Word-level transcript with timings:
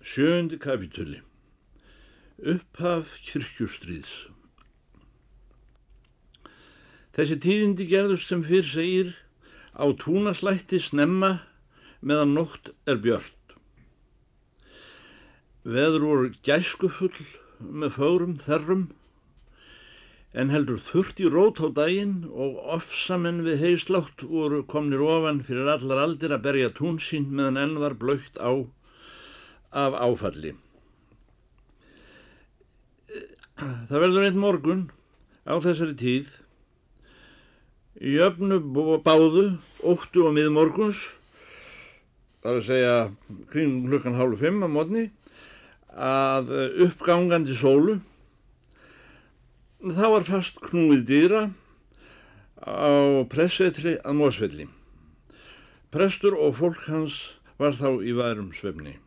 Sjöndi 0.00 0.56
kapitúli 0.56 1.18
Upphaf 2.40 3.18
kirkjustriðs 3.20 4.14
Þessi 7.12 7.36
tíðindi 7.44 7.84
gerðust 7.90 8.30
sem 8.32 8.40
fyrr 8.46 8.64
segir 8.70 9.10
á 9.76 9.84
túnaslætti 10.00 10.80
snemma 10.80 11.30
meðan 12.00 12.32
nótt 12.38 12.72
er 12.88 12.96
björnt. 13.04 13.54
Veður 15.68 16.08
voru 16.08 16.32
gæskufull 16.48 17.20
með 17.60 17.94
fórum 17.98 18.34
þerrum 18.40 18.88
en 20.32 20.56
heldur 20.56 20.80
þurft 20.80 21.20
í 21.20 21.28
rót 21.28 21.60
á 21.60 21.68
daginn 21.76 22.22
og 22.30 22.56
ofsamenn 22.78 23.44
við 23.44 23.66
heislátt 23.66 24.24
voru 24.32 24.64
komnir 24.64 25.04
ofan 25.04 25.44
fyrir 25.44 25.68
allar 25.76 26.06
aldir 26.08 26.32
að 26.32 26.46
berja 26.48 26.76
tún 26.80 26.96
sín 27.02 27.28
meðan 27.34 27.60
enn 27.66 27.80
var 27.84 28.00
blöytt 28.00 28.40
á 28.40 28.64
af 29.70 29.96
áfalli. 29.96 30.54
Það 33.60 33.96
verður 33.96 34.26
einn 34.28 34.40
morgun 34.40 34.84
á 35.44 35.54
þessari 35.60 35.96
tíð 35.98 36.34
í 38.00 38.16
öfnu 38.24 38.60
báðu, 39.04 39.58
óttu 39.84 40.24
og 40.28 40.36
miðmorguns, 40.36 41.00
það 42.40 42.52
er 42.52 42.60
að 42.60 42.68
segja 42.68 42.94
kring 43.52 43.90
hlukkan 43.90 44.16
hálfu 44.16 44.40
fimm 44.46 44.64
á 44.64 44.68
mótni, 44.70 45.10
að 45.90 46.54
uppgangandi 46.86 47.56
sólu 47.58 47.98
Það 49.80 50.10
var 50.12 50.24
fast 50.28 50.58
knúið 50.60 51.04
dýra 51.08 51.38
á 52.60 53.24
pressetri 53.32 53.94
að 54.04 54.18
Mósfelli. 54.18 54.66
Prestur 55.88 56.36
og 56.36 56.58
fólk 56.58 56.82
hans 56.84 57.16
var 57.56 57.72
þá 57.78 58.04
í 58.04 58.12
værum 58.12 58.50
svefni. 58.52 58.98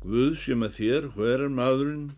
Guð 0.00 0.38
sem 0.40 0.62
að 0.64 0.76
þér, 0.78 1.06
hver 1.12 1.42
er 1.44 1.50
maðurinn, 1.52 2.12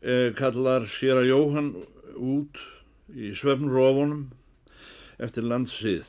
eh, 0.00 0.30
kallar 0.32 0.86
sér 0.88 1.20
að 1.20 1.28
Jóhann 1.28 1.74
út 2.16 2.56
í 3.12 3.34
svefnrófunum 3.36 4.30
eftir 5.20 5.44
landsið. 5.44 6.06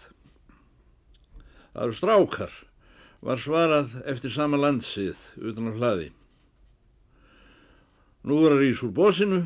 Það 1.74 1.84
eru 1.84 1.98
strákar, 1.98 2.54
var 3.20 3.38
svarað 3.38 3.98
eftir 4.08 4.32
sama 4.32 4.56
landsið 4.56 5.18
utan 5.44 5.68
á 5.68 5.74
hlaði. 5.76 6.12
Nú 8.24 8.40
er 8.46 8.56
að 8.56 8.62
rýs 8.64 8.82
úr 8.82 8.96
bósinu 8.96 9.42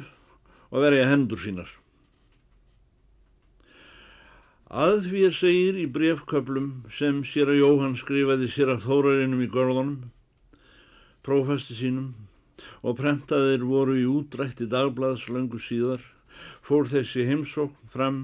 og 0.69 0.83
verja 0.83 1.09
hendur 1.09 1.41
sínar. 1.41 1.71
Að 4.69 5.09
er 5.25 5.33
segir 5.33 5.73
í 5.73 5.89
brefköplum 5.89 6.85
sem 6.93 7.23
sér 7.25 7.49
að 7.49 7.65
Jóhann 7.65 7.97
skrifaði 7.97 8.45
sér 8.45 8.75
að 8.75 8.85
þórarinnum 8.85 9.41
í 9.41 9.49
gorðunum, 9.49 10.11
prófasti 11.29 11.77
sínum 11.77 12.13
og 12.81 12.97
prentaðir 12.97 13.61
voru 13.69 13.95
í 13.99 14.05
útrætti 14.09 14.65
dagblads 14.71 15.27
löngu 15.29 15.59
síðar, 15.61 16.01
fór 16.65 16.89
þessi 16.89 17.27
heimsókn 17.29 17.89
fram 17.93 18.17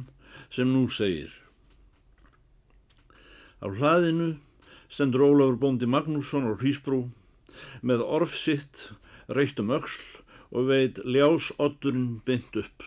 sem 0.49 0.71
nú 0.71 0.87
segir. 0.89 1.29
Á 3.61 3.69
hlaðinu 3.69 4.35
stendur 4.89 5.25
Ólafur 5.27 5.59
Bóndi 5.61 5.87
Magnússon 5.89 6.49
og 6.49 6.61
Hrísbrú 6.61 7.05
með 7.81 8.03
orf 8.03 8.35
sitt 8.37 8.89
reitt 9.27 9.59
um 9.61 9.73
öksl 9.75 10.03
og 10.55 10.69
veit 10.69 11.01
ljásotturinn 11.03 12.21
bynd 12.25 12.61
upp. 12.61 12.85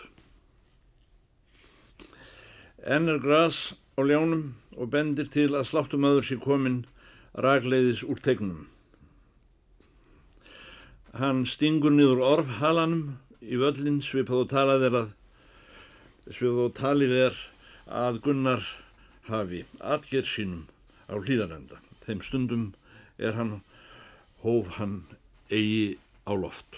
Enn 2.78 3.10
er 3.10 3.20
gras 3.22 3.74
á 3.98 4.00
ljánum 4.06 4.54
og 4.78 4.92
bendir 4.94 5.28
til 5.34 5.50
að 5.58 5.68
sláttumöður 5.72 6.26
sé 6.28 6.38
komin 6.40 6.84
ragleiðis 7.34 8.04
úr 8.06 8.22
tegnum. 8.22 8.68
Hann 11.16 11.46
stingur 11.48 11.94
niður 11.94 12.20
orfhalanum 12.20 13.16
í 13.40 13.56
völlin 13.56 14.02
svipað 14.04 14.42
og 14.42 14.50
talað 14.50 14.82
er 14.88 14.96
að 14.98 15.08
svipað 16.26 16.60
og 16.66 16.74
talið 16.76 17.14
er 17.16 17.38
að 17.88 18.20
Gunnar 18.26 18.66
hafi 19.30 19.62
atgerð 19.80 20.28
sínum 20.28 20.66
á 21.08 21.16
hlýðarenda. 21.16 21.80
Þeim 22.04 22.20
stundum 22.20 22.68
er 23.16 23.32
hann 23.40 23.56
hóf 24.44 24.76
hann 24.76 25.00
eigi 25.48 25.96
á 26.28 26.36
loft. 26.36 26.76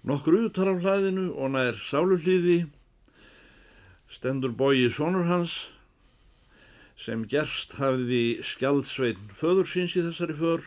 Nokkur 0.00 0.48
utar 0.48 0.72
á 0.72 0.74
hlaðinu 0.80 1.28
og 1.36 1.52
nær 1.52 1.76
sáluhlýði 1.84 2.62
stendur 4.08 4.56
bóji 4.56 4.88
sonur 4.88 5.28
hans 5.28 5.66
sem 6.96 7.28
gerst 7.28 7.76
hafiði 7.76 8.40
skjaldsveitn 8.40 9.34
föður 9.36 9.68
síns 9.68 10.00
í 10.00 10.08
þessari 10.08 10.40
för 10.40 10.64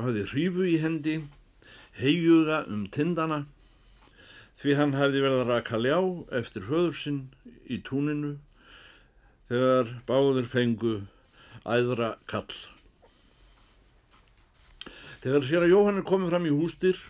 og 0.00 0.08
hafiði 0.08 0.28
hrífu 0.32 0.64
í 0.64 0.76
hendi, 0.80 1.16
heiguga 2.00 2.62
um 2.72 2.86
tindana 2.88 3.44
því 4.60 4.76
hann 4.78 4.96
hafiði 4.96 5.24
verið 5.24 5.42
að 5.42 5.50
raka 5.50 5.80
ljá 5.80 5.98
eftir 6.40 6.64
föður 6.64 6.96
sinn 6.96 7.20
í 7.68 7.80
túninu 7.84 8.34
þegar 9.50 9.92
báðir 10.08 10.48
fengu 10.48 10.94
æðra 11.68 12.14
kall. 12.30 12.48
Þegar 15.20 15.44
sér 15.44 15.66
að 15.66 15.74
Jóhann 15.74 16.00
er 16.00 16.08
komið 16.08 16.32
fram 16.32 16.48
í 16.48 16.56
hústir 16.56 17.00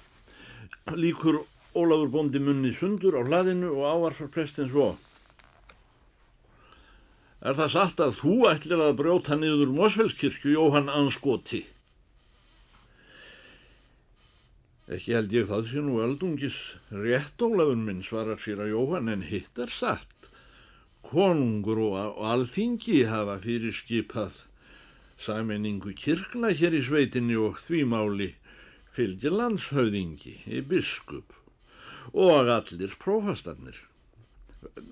líkur 0.98 1.44
Ólafur 1.70 2.08
bóndi 2.10 2.40
munni 2.42 2.72
sundur 2.74 3.14
á 3.14 3.22
hlaðinu 3.22 3.68
og 3.76 3.84
ávarfar 3.86 4.30
prestins 4.34 4.72
svo. 4.72 4.96
Er 7.46 7.54
það 7.54 7.70
satt 7.76 8.02
að 8.02 8.16
þú 8.18 8.38
ætlir 8.50 8.82
að 8.82 8.96
brjóta 8.98 9.38
niður 9.38 9.70
Mosfellskirkju 9.76 10.56
Jóhann 10.56 10.90
anskoti? 10.90 11.62
Ekki 14.90 15.14
held 15.14 15.34
ég 15.34 15.46
það 15.46 15.66
sé 15.70 15.82
nú 15.86 16.00
öldungis 16.02 16.58
rétt 16.90 17.42
Ólafur 17.46 17.78
minn 17.78 18.02
svarar 18.02 18.40
sér 18.42 18.64
að 18.64 18.72
Jóhann 18.72 19.10
en 19.12 19.22
hitt 19.28 19.58
er 19.62 19.70
satt. 19.70 20.30
Konungur 21.06 21.78
og 21.84 22.24
alþingi 22.26 23.04
hafa 23.06 23.38
fyrir 23.44 23.74
skipað 23.74 24.40
sameiningu 25.20 25.94
kirkna 25.94 26.50
hér 26.56 26.74
í 26.74 26.82
sveitinni 26.82 27.38
og 27.38 27.60
því 27.62 27.84
máli 27.92 28.32
fylgir 28.96 29.36
landshauðingi 29.36 30.34
í 30.50 30.62
biskup 30.66 31.36
og 32.10 32.50
allir 32.50 32.98
prófastarnir 32.98 33.78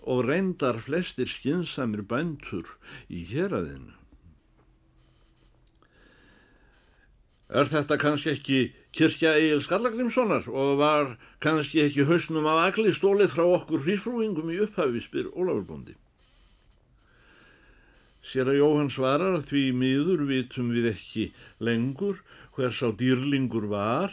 og 0.07 0.25
reyndar 0.29 0.79
flestir 0.85 1.29
skinsamir 1.29 2.05
bæntur 2.09 2.77
í 3.11 3.25
héræðinu. 3.29 3.97
Er 7.49 7.69
þetta 7.69 7.97
kannski 8.01 8.37
ekki 8.37 8.61
kirkja 8.97 9.35
Egil 9.37 9.63
Skallagrimssonar 9.63 10.49
og 10.49 10.79
var 10.81 11.15
kannski 11.45 11.83
ekki 11.85 12.07
hausnum 12.09 12.49
af 12.49 12.65
agli 12.69 12.93
stólið 12.95 13.35
frá 13.35 13.45
okkur 13.45 13.85
hrísfrúingum 13.85 14.53
í 14.55 14.61
upphafi 14.65 15.03
spyr 15.05 15.29
Ólafurbondi. 15.35 15.95
Sér 18.25 18.51
að 18.53 18.61
Jóhann 18.61 18.91
svarar 18.93 19.39
að 19.39 19.47
því 19.53 19.65
miður 19.81 20.25
vitum 20.29 20.73
við 20.75 20.91
ekki 20.91 21.29
lengur 21.65 22.21
hvers 22.57 22.81
á 22.85 22.89
dýrlingur 22.91 23.69
var 23.71 24.13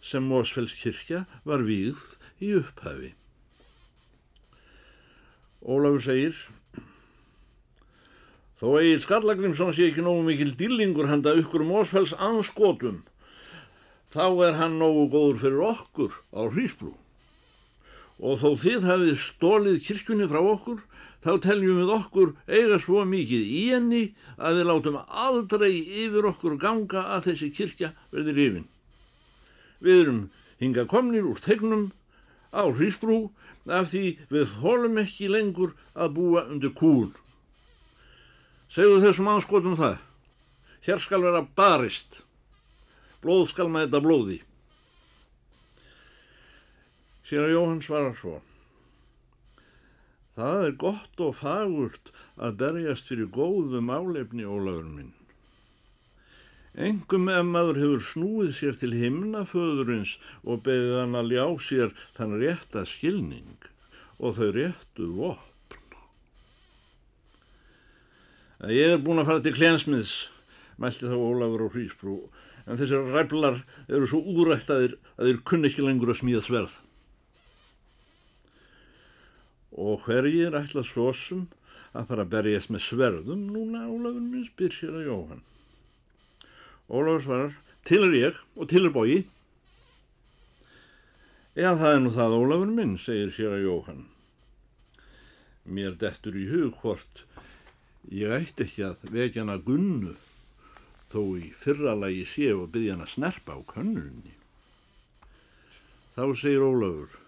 sem 0.00 0.24
Mósfellskirkja 0.24 1.26
var 1.44 1.64
víð 1.66 2.00
í 2.40 2.54
upphafi. 2.60 3.12
Ólafur 5.60 6.04
segir 6.06 6.38
Þó 8.60 8.76
Egil 8.76 9.00
Skallagrimsson 9.00 9.72
sé 9.72 9.86
ekki 9.88 10.04
nógu 10.04 10.24
mikil 10.26 10.52
dýrlingur 10.56 11.08
handa 11.08 11.32
ykkur 11.40 11.64
Mósfells 11.64 12.12
anskotum 12.16 13.00
þá 14.10 14.26
er 14.48 14.58
hann 14.58 14.80
nógu 14.80 15.06
góður 15.12 15.40
fyrir 15.44 15.66
okkur 15.70 16.16
á 16.34 16.40
hrísbrú 16.50 16.94
og 18.20 18.40
þó 18.42 18.50
þið 18.60 18.86
hafið 18.88 19.14
stólið 19.22 19.78
kirkjunni 19.86 20.26
frá 20.28 20.40
okkur 20.42 20.82
þá 21.24 21.30
teljum 21.44 21.80
við 21.80 21.92
okkur 21.94 22.34
eiga 22.48 22.78
svo 22.80 23.04
mikið 23.08 23.46
í 23.46 23.62
henni 23.70 24.02
að 24.36 24.60
við 24.60 24.68
látum 24.70 24.98
aldrei 25.06 25.72
yfir 26.04 26.28
okkur 26.32 26.58
ganga 26.60 27.06
að 27.16 27.30
þessi 27.30 27.50
kirkja 27.56 27.92
verði 28.12 28.36
rifin. 28.36 28.68
Við 29.80 30.02
erum 30.02 30.20
hinga 30.60 30.86
komnir 30.88 31.28
úr 31.28 31.40
tegnum 31.40 31.90
á 32.52 32.64
hrísbrú 32.68 33.30
af 33.68 33.92
því 33.92 34.04
við 34.32 34.56
holum 34.64 35.00
ekki 35.00 35.28
lengur 35.30 35.76
að 35.94 36.16
búa 36.16 36.46
undir 36.48 36.72
kún. 36.76 37.12
Segðu 38.70 39.00
þessum 39.04 39.30
anskotum 39.32 39.76
það. 39.76 39.98
Hér 40.86 41.00
skal 41.02 41.24
vera 41.24 41.44
barist. 41.56 42.22
Blóð 43.20 43.50
skal 43.50 43.68
með 43.68 43.86
þetta 43.88 44.02
blóði. 44.04 44.38
Sér 47.28 47.46
að 47.46 47.54
Jóhann 47.54 47.82
svarar 47.84 48.16
svo. 48.18 48.38
Það 50.38 50.66
er 50.66 50.76
gott 50.80 51.20
og 51.20 51.34
fagurt 51.36 52.12
að 52.40 52.60
berjast 52.62 53.10
fyrir 53.10 53.28
góðu 53.34 53.82
málefni 53.84 54.46
ólafur 54.48 54.88
minn. 54.88 55.12
Engum 56.78 57.28
ef 57.28 57.44
maður 57.44 57.80
hefur 57.82 58.02
snúið 58.06 58.50
sér 58.56 58.76
til 58.78 58.92
himnaföðurins 58.94 60.16
og 60.46 60.62
beðið 60.66 60.96
hann 61.00 61.18
að 61.18 61.32
ljá 61.34 61.46
sér 61.66 61.94
þann 62.16 62.36
rétta 62.40 62.84
skilning 62.86 63.66
og 64.20 64.36
þau 64.38 64.50
réttu 64.54 65.08
vopn. 65.16 65.46
Ég 68.70 68.94
er 68.94 69.02
búin 69.02 69.22
að 69.22 69.30
fara 69.32 69.42
til 69.44 69.56
klensmiðs 69.56 70.14
mælti 70.80 71.08
þá 71.08 71.16
Ólafur 71.16 71.66
og 71.66 71.74
Hrísbrú, 71.74 72.16
en 72.70 72.78
þessir 72.78 73.08
ræflar 73.10 73.58
eru 73.90 74.06
svo 74.06 74.20
úrættaðir 74.30 74.94
að 75.16 75.26
þeir 75.26 75.40
kunni 75.50 75.70
ekki 75.70 75.82
lengur 75.82 76.12
að 76.12 76.20
smíða 76.20 76.42
sverð. 76.46 76.76
Og 79.74 80.04
hverjir 80.06 80.54
ætla 80.58 80.84
svosum 80.86 81.48
að 81.90 82.06
fara 82.12 82.26
að 82.26 82.32
berjast 82.36 82.70
með 82.70 82.84
sverðum 82.86 83.42
núna 83.50 83.88
Ólafur 83.90 84.22
minn 84.22 84.46
spyr 84.46 84.74
sér 84.74 85.00
að 85.00 85.08
Jóhann. 85.08 85.42
Ólafur 86.86 87.26
svarar, 87.26 87.58
til 87.86 88.02
er 88.06 88.16
ég 88.20 88.40
og 88.54 88.70
til 88.70 88.84
er 88.86 88.94
bói. 88.94 89.18
Já, 91.58 91.74
það 91.74 91.90
er 91.90 92.02
nú 92.04 92.14
það 92.14 92.38
Ólafur 92.38 92.74
minn, 92.78 92.96
segir 93.02 93.34
sér 93.34 93.58
að 93.58 93.66
Jóhann. 93.66 94.06
Mér 95.66 95.98
dettur 95.98 96.38
í 96.38 96.46
hug 96.50 96.78
hvort 96.82 97.26
ég 98.14 98.30
ætti 98.32 98.66
ekki 98.66 98.86
að 98.86 99.10
vekja 99.10 99.42
hana 99.42 99.58
gunnu 99.62 100.14
þó 101.10 101.22
í 101.40 101.50
fyrralagi 101.58 102.22
sé 102.28 102.52
og 102.54 102.70
byggja 102.74 102.96
hana 102.96 103.08
snerpa 103.10 103.58
á 103.58 103.60
könnunni. 103.66 104.36
Þá 106.14 106.24
segir 106.38 106.64
Ólafur, 106.66 107.18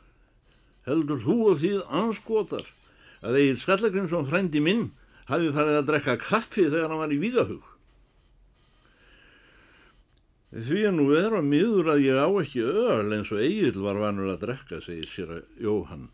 heldur 0.86 1.22
þú 1.22 1.36
og 1.50 1.60
þið 1.62 1.82
anskotar 2.02 2.66
að 3.22 3.38
Egil 3.40 3.60
Skallagrimsson 3.62 4.26
frændi 4.30 4.62
minn 4.62 4.88
hafi 5.28 5.52
farið 5.54 5.78
að 5.80 5.86
drekka 5.90 6.16
kaffi 6.20 6.66
þegar 6.66 6.90
hann 6.90 7.02
var 7.02 7.14
í 7.14 7.20
Víðahug. 7.22 7.68
Því 10.52 10.82
að 10.84 10.98
nú 10.98 11.06
er 11.16 11.38
að 11.38 11.46
miður 11.48 11.94
að 11.94 12.02
ég 12.04 12.18
á 12.20 12.28
ekki 12.42 12.66
öll 12.66 13.14
eins 13.16 13.30
og 13.32 13.40
Egil 13.40 13.78
var 13.86 14.02
vanur 14.02 14.34
að 14.34 14.42
drekka, 14.42 14.82
segir 14.84 15.08
sér 15.08 15.32
að 15.38 15.62
Jóhann, 15.64 16.10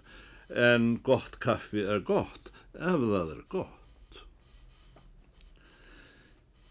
en 0.49 0.93
gott 1.03 1.41
kaffi 1.43 1.83
er 1.83 2.05
gott 2.07 2.53
ef 2.79 3.03
það 3.03 3.35
er 3.35 3.43
gott. 3.51 3.78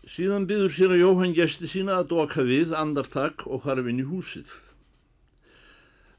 Síðan 0.07 0.45
byður 0.47 0.71
sér 0.71 0.91
að 0.95 1.01
Jóhann 1.01 1.33
gesti 1.35 1.67
sína 1.67 1.97
að 1.99 2.05
doka 2.13 2.43
við 2.47 2.71
andartak 2.79 3.41
og 3.43 3.65
harfinn 3.67 3.99
í 3.99 4.05
húsið. 4.07 4.53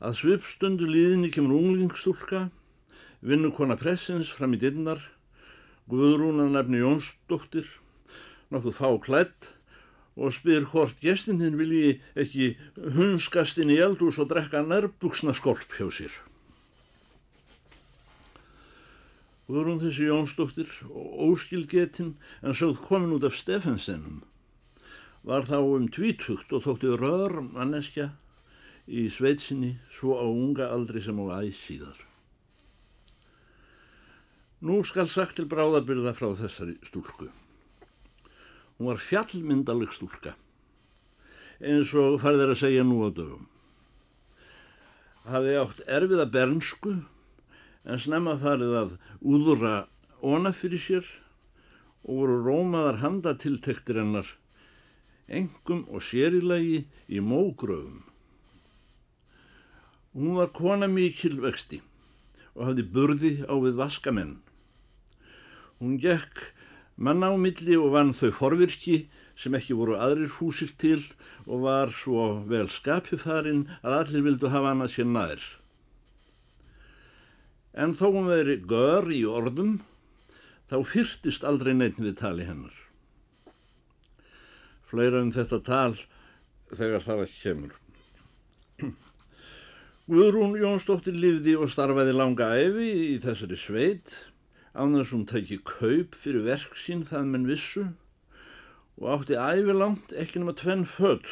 Að 0.04 0.18
svipstundu 0.18 0.84
líðinni 0.84 1.30
kemur 1.32 1.56
unglingstúlka, 1.56 2.42
vinnukona 3.24 3.78
pressins 3.80 4.28
fram 4.28 4.52
í 4.52 4.60
dinnar, 4.60 5.00
Guðrún 5.88 6.44
að 6.44 6.52
nefni 6.58 6.82
Jónsdóttir, 6.82 7.64
nokkuð 8.52 8.76
fá 8.76 8.90
klætt 9.08 9.52
og 10.20 10.36
spyr 10.36 10.68
hvort 10.68 11.00
gestinn 11.00 11.56
vilji 11.56 11.96
ekki 12.12 12.58
hunskast 12.92 13.56
inn 13.56 13.72
í 13.72 13.80
eldús 13.80 14.20
og 14.20 14.28
drekka 14.28 14.66
nærbuksna 14.68 15.32
skolp 15.32 15.72
hjá 15.80 15.88
sér. 15.88 16.12
Guðrún 19.48 19.80
þessi 19.80 20.10
Jónsdóttir 20.10 20.72
og 20.92 21.12
óskilgetinn 21.30 22.16
en 22.44 22.56
sögð 22.56 22.82
komin 22.84 23.14
út 23.16 23.24
af 23.24 23.36
Steffensennum 23.38 24.20
var 25.28 25.46
þá 25.48 25.58
um 25.60 25.86
tvítugt 25.92 26.52
og 26.52 26.66
þótti 26.66 26.92
rör 27.00 27.38
manneskja 27.44 28.10
í 28.88 29.08
sveitsinni 29.12 29.74
svo 29.92 30.16
á 30.20 30.24
unga 30.28 30.68
aldri 30.72 31.02
sem 31.04 31.18
á 31.20 31.40
æsíðar. 31.40 31.96
Nú 34.64 34.80
skal 34.84 35.08
sagt 35.08 35.36
til 35.38 35.46
bráðabyrða 35.46 36.14
frá 36.18 36.32
þessari 36.38 36.78
stúlku. 36.88 37.28
Hún 38.78 38.88
var 38.90 39.00
fjallmyndaleg 39.02 39.92
stúlka, 39.94 40.32
eins 41.60 41.92
og 41.94 42.20
farðir 42.22 42.54
að 42.54 42.60
segja 42.64 42.86
nú 42.86 43.04
á 43.06 43.08
dögum. 43.14 43.46
Hafi 45.28 45.54
átt 45.60 45.84
erfiða 45.86 46.26
bernsku, 46.32 46.96
en 47.88 48.00
snemma 48.02 48.36
farið 48.42 48.74
að 48.82 48.90
úðura 49.24 49.74
ona 50.20 50.52
fyrir 50.52 50.82
sér 50.82 51.08
og 52.04 52.20
voru 52.20 52.36
rómaðar 52.44 53.00
handatiltektir 53.02 54.00
hennar, 54.00 54.28
engum 55.28 55.86
og 55.88 56.04
sérilagi 56.04 56.84
í 57.08 57.20
mógröfum. 57.24 58.04
Hún 60.16 60.36
var 60.40 60.52
kona 60.56 60.88
mikil 60.88 61.38
vexti 61.40 61.80
og 62.56 62.68
hafði 62.68 62.84
burði 62.94 63.32
á 63.46 63.54
við 63.60 63.76
vaskamenn. 63.80 64.38
Hún 65.78 65.98
gekk 66.02 66.40
manna 66.96 67.30
á 67.30 67.36
milli 67.38 67.76
og 67.78 67.92
vann 67.94 68.16
þau 68.16 68.32
forvirki 68.34 69.04
sem 69.38 69.54
ekki 69.54 69.76
voru 69.78 69.94
aðrir 70.00 70.32
fúsil 70.32 70.72
til 70.80 71.04
og 71.46 71.62
var 71.68 71.94
svo 71.94 72.42
vel 72.50 72.66
skapifarinn 72.72 73.68
að 73.84 73.98
allir 74.00 74.26
vildu 74.26 74.50
hafa 74.50 74.72
hana 74.74 74.88
sér 74.90 75.06
nær. 75.12 75.38
En 77.78 77.92
þó 77.94 78.08
hún 78.10 78.26
veri 78.26 78.56
gör 78.66 79.06
í 79.14 79.20
orðum, 79.30 79.76
þá 80.66 80.80
fyrtist 80.82 81.44
aldrei 81.46 81.76
neitt 81.76 82.00
við 82.02 82.16
tali 82.18 82.46
hennar. 82.48 82.74
Fleira 84.88 85.20
um 85.22 85.30
þetta 85.30 85.60
tal 85.62 85.94
þegar 86.72 87.04
það 87.04 87.22
ekki 87.26 87.38
kemur. 87.44 87.76
Guðrún 90.10 90.56
Jónsdóttir 90.58 91.14
lifði 91.14 91.54
og 91.60 91.70
starfaði 91.70 92.16
langa 92.16 92.48
æfi 92.56 92.88
í 93.12 93.16
þessari 93.22 93.60
sveit, 93.60 94.14
án 94.74 94.96
þess 94.96 95.12
að 95.12 95.14
hún 95.14 95.28
tæki 95.30 95.60
kaup 95.68 96.18
fyrir 96.18 96.46
verk 96.48 96.74
sín 96.82 97.06
það 97.06 97.30
menn 97.30 97.46
vissu 97.46 97.86
og 98.98 99.06
átti 99.14 99.38
æfi 99.38 99.76
langt 99.76 100.16
ekki 100.18 100.42
nema 100.42 100.56
tvenn 100.58 100.82
född, 100.88 101.30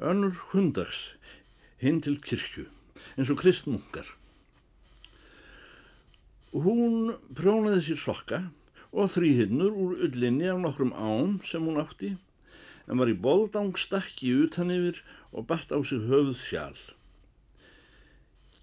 önnur 0.00 0.38
hundags, 0.54 1.10
hinn 1.82 2.00
til 2.00 2.16
kirkju, 2.24 2.70
eins 3.18 3.28
og 3.28 3.42
kristmunkar. 3.42 4.08
Hún 6.52 7.14
prjónaði 7.32 7.80
sér 7.86 8.00
sokka 8.00 8.42
og 8.92 9.08
þrýhinnur 9.14 9.72
úr 9.72 9.92
ullinni 10.04 10.50
af 10.52 10.60
nokkrum 10.60 10.92
ám 10.92 11.38
sem 11.48 11.64
hún 11.64 11.80
átti, 11.80 12.10
en 12.84 13.00
var 13.00 13.08
í 13.08 13.16
boldangsstakki 13.16 14.34
utan 14.44 14.72
yfir 14.74 15.00
og 15.32 15.46
batt 15.48 15.72
á 15.72 15.80
sig 15.80 16.04
höfuð 16.10 16.36
sjálf. 16.44 16.90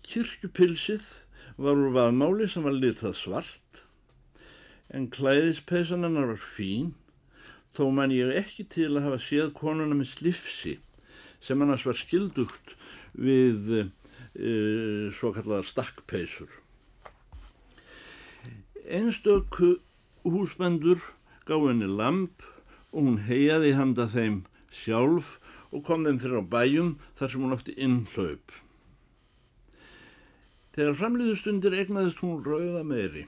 Kirkjupilsið 0.06 1.16
var 1.58 1.82
úr 1.82 1.96
vaðmáli 1.98 2.46
sem 2.50 2.66
var 2.66 2.78
litað 2.78 3.18
svart 3.18 3.84
en 4.94 5.10
klæðispeysan 5.14 6.06
hennar 6.06 6.30
var 6.32 6.46
fín 6.56 6.94
þó 7.78 7.90
man 7.94 8.14
ég 8.14 8.32
ekki 8.38 8.66
til 8.74 8.92
að 8.94 9.06
hafa 9.08 9.20
séð 9.26 9.52
konuna 9.58 9.98
með 9.98 10.14
slifsi 10.14 10.78
sem 11.42 11.62
annars 11.62 11.86
var 11.88 11.98
skildugt 11.98 12.74
við 13.14 13.70
e, 13.80 13.84
svo 15.16 15.32
kallar 15.36 15.68
stakkpeysur. 15.68 16.50
Einstöku 18.90 19.76
húsbendur 20.26 21.04
gáði 21.46 21.74
henni 21.74 21.90
lamp 21.90 22.42
og 22.90 23.06
hún 23.06 23.20
heiaði 23.28 23.76
handa 23.78 24.08
þeim 24.10 24.42
sjálf 24.74 25.36
og 25.70 25.84
kom 25.86 26.08
þeim 26.08 26.18
fyrir 26.24 26.42
á 26.42 26.52
bæjum 26.56 26.90
þar 27.20 27.32
sem 27.32 27.44
hún 27.46 27.54
átti 27.54 27.76
innhlaup. 27.78 28.56
Þegar 30.74 30.98
framliðustundir 30.98 31.78
egnaðist 31.78 32.24
hún 32.26 32.42
rauða 32.46 32.82
meiri. 32.88 33.28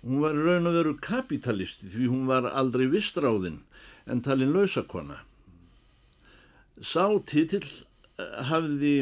Hún 0.00 0.22
var 0.22 0.36
raun 0.38 0.68
og 0.70 0.76
veru 0.78 0.96
kapitalisti 1.02 1.90
því 1.92 2.08
hún 2.08 2.28
var 2.30 2.48
aldrei 2.48 2.86
vistráðinn 2.88 3.64
en 4.08 4.24
talin 4.24 4.54
lausakona. 4.54 5.20
Sá 6.80 7.10
titill 7.26 7.66
eh, 7.66 8.44
hafði 8.48 8.94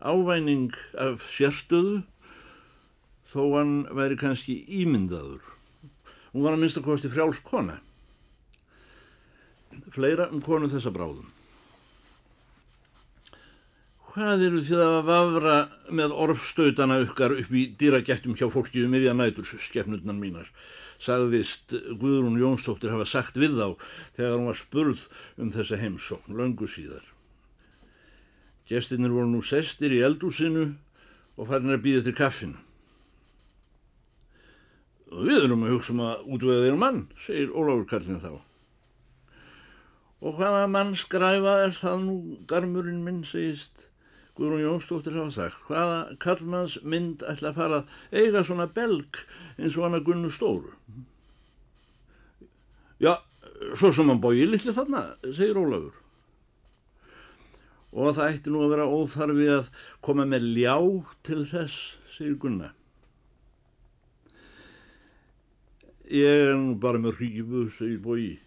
ávæning 0.00 0.72
af 0.98 1.26
sérstöðu 1.30 2.00
þó 3.30 3.42
hann 3.54 3.74
væri 3.94 4.18
kannski 4.18 4.60
ímyndaður. 4.82 5.42
Hún 6.32 6.46
var 6.46 6.54
að 6.54 6.62
minnsta 6.64 6.82
kosti 6.84 7.10
frjálskona. 7.10 7.80
Fleira 9.94 10.28
um 10.30 10.42
konu 10.42 10.70
þessa 10.70 10.92
bráðum. 10.94 11.28
Hvað 14.10 14.42
eru 14.42 14.60
þið 14.66 14.80
að 14.82 14.96
vafra 15.06 15.56
með 15.94 16.14
orfstöðana 16.18 16.96
ykkar 17.04 17.36
upp 17.36 17.52
í 17.54 17.68
dýragettum 17.78 18.34
hjá 18.38 18.48
fólki 18.50 18.82
um 18.82 18.90
miðja 18.90 19.12
nætur, 19.14 19.46
skefnurnar 19.46 20.16
mínar, 20.18 20.48
sagðist 20.98 21.70
Guðrún 22.00 22.40
Jónsdóttir 22.40 22.90
hafa 22.90 23.06
sagt 23.06 23.38
við 23.38 23.54
þá 23.60 23.68
þegar 24.16 24.34
hún 24.34 24.48
var 24.50 24.58
spurð 24.58 25.04
um 25.38 25.52
þessa 25.54 25.78
heimsókn, 25.78 26.34
löngu 26.34 26.66
síðar. 26.66 27.06
Gestinnir 28.66 29.14
voru 29.14 29.30
nú 29.30 29.44
sestir 29.46 29.94
í 29.94 30.02
eldúsinu 30.02 30.72
og 31.38 31.46
farin 31.46 31.74
að 31.74 31.86
býða 31.86 32.02
til 32.08 32.18
kaffinu. 32.18 32.58
Við 35.20 35.44
erum 35.44 35.66
að 35.66 35.74
hugsa 35.74 35.92
um 35.92 36.00
að 36.06 36.24
útvöða 36.34 36.64
þér 36.64 36.80
mann, 36.80 37.00
segir 37.20 37.52
Ólafur 37.52 37.86
Karlinu 37.90 38.20
þá. 38.22 38.32
Og 40.20 40.36
hvaða 40.36 40.66
mann 40.72 40.94
skræfa 40.96 41.54
er 41.66 41.74
það 41.76 42.02
nú, 42.06 42.16
garmurinn 42.48 43.02
minn, 43.04 43.20
segist 43.28 43.86
Guðrún 44.38 44.62
Jónsdóttir 44.62 45.18
hafa 45.18 45.32
sagt, 45.34 45.60
hvaða 45.68 46.16
kallmanns 46.22 46.78
mynd 46.80 47.24
ætla 47.28 47.50
að 47.50 47.58
fara 47.60 47.80
að 47.82 48.22
eiga 48.22 48.44
svona 48.48 48.68
belg 48.72 49.18
eins 49.58 49.76
og 49.76 49.84
hann 49.84 49.98
að 49.98 50.06
gunnu 50.06 50.32
stóru? 50.32 50.72
Já, 53.00 53.18
svo 53.76 53.92
sem 53.92 54.08
hann 54.08 54.22
bói 54.24 54.46
litli 54.48 54.72
þarna, 54.76 55.04
segir 55.28 55.60
Ólafur. 55.60 55.96
Og 57.92 58.14
það 58.16 58.36
ætti 58.38 58.52
nú 58.54 58.64
að 58.64 58.76
vera 58.76 58.88
óþarfi 58.88 59.48
að 59.58 59.72
koma 60.04 60.28
með 60.28 60.52
ljá 60.56 60.76
til 61.26 61.42
þess, 61.50 61.96
segir 62.16 62.40
Gunna. 62.40 62.72
Ég 66.10 66.26
er 66.26 66.56
nú 66.58 66.74
bara 66.82 66.98
með 66.98 67.20
hrífu, 67.20 67.68
segir 67.70 68.00
bói. 68.02 68.40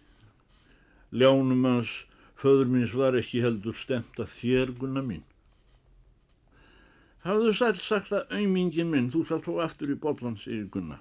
Ljánum 1.16 1.64
hans 1.64 2.02
föður 2.36 2.68
míns 2.68 2.92
var 2.92 3.16
ekki 3.16 3.40
heldur 3.40 3.76
stemt 3.78 4.18
að 4.20 4.34
þér 4.36 4.72
gunna 4.82 5.00
mín. 5.00 5.22
Hafðu 7.24 7.54
sæl 7.56 7.72
sagt 7.80 8.12
að 8.12 8.34
auðmingin 8.36 8.90
minn, 8.92 9.08
þú 9.08 9.22
skal 9.24 9.40
þó 9.40 9.62
aftur 9.64 9.94
í 9.94 9.96
botlans 9.96 10.44
í 10.44 10.60
gunna. 10.68 10.98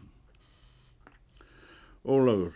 Ólafur, 2.07 2.55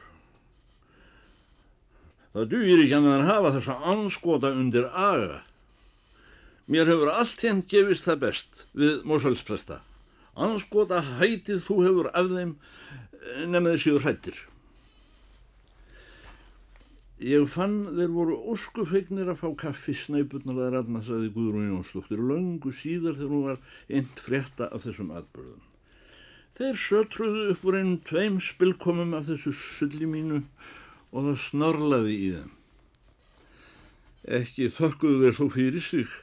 það 2.32 2.50
dugir 2.54 2.86
ekki 2.86 2.96
að 2.96 3.10
hann 3.12 3.28
hafa 3.28 3.54
þessa 3.58 3.78
anskota 3.92 4.54
undir 4.56 4.88
aga. 4.88 5.42
Mér 6.72 6.88
hefur 6.94 7.12
allt 7.12 7.44
henn 7.44 7.60
gefist 7.68 8.08
það 8.08 8.24
best 8.24 8.66
við 8.72 9.04
Mósalspresta. 9.08 9.82
Anskota 10.40 11.04
hætið 11.20 11.64
þú 11.68 11.82
hefur 11.84 12.12
af 12.16 12.32
þeim 12.32 12.56
nefnið 13.48 13.82
síður 13.84 14.06
hrættir. 14.06 14.40
Ég 17.18 17.48
fann 17.50 17.80
þeir 17.98 18.12
voru 18.14 18.36
óskufegnir 18.54 19.32
að 19.32 19.40
fá 19.40 19.48
kaffi 19.64 19.96
snæpurnar 19.98 20.68
að 20.68 20.76
ranna, 20.76 21.00
saði 21.02 21.32
Guðrún 21.34 21.72
Jónsdóttir, 21.72 22.22
löngu 22.22 22.70
síðar 22.78 23.18
þegar 23.18 23.32
hún 23.34 23.48
var 23.48 23.58
eint 23.90 24.22
frétta 24.22 24.68
af 24.70 24.86
þessum 24.86 25.10
atbyrðum. 25.18 25.64
Þeir 26.58 26.78
sötruðu 26.82 27.48
upp 27.54 27.66
úr 27.66 27.80
einn 27.80 27.98
tveim 28.06 28.38
spilkomum 28.42 29.18
af 29.18 29.26
þessu 29.32 29.56
sulli 29.58 30.06
mínu 30.10 30.44
og 31.10 31.28
það 31.32 31.42
snorlaði 31.48 32.14
í 32.14 32.30
þeim. 32.36 32.54
Ekki 34.38 34.70
þökkuðu 34.78 35.20
þeir 35.24 35.38
þó 35.40 35.46
fyrir 35.58 35.88
sig 35.88 36.16